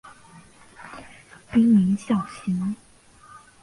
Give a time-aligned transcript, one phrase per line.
[1.51, 2.75] 滨名孝行。